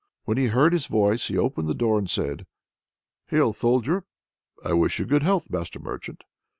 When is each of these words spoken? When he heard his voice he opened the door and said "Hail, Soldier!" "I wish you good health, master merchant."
When 0.23 0.39
he 0.39 0.47
heard 0.47 0.73
his 0.73 0.87
voice 0.87 1.27
he 1.27 1.37
opened 1.37 1.67
the 1.69 1.75
door 1.75 1.99
and 1.99 2.09
said 2.09 2.47
"Hail, 3.27 3.53
Soldier!" 3.53 4.03
"I 4.65 4.73
wish 4.73 4.97
you 4.97 5.05
good 5.05 5.21
health, 5.21 5.51
master 5.51 5.77
merchant." 5.77 6.23